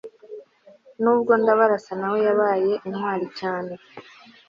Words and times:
n'ubwo 1.01 1.31
ndabarasa 1.41 1.93
na 1.99 2.07
we 2.11 2.17
yabaye 2.27 2.71
intwari 2.87 3.27
cyane 3.39 3.73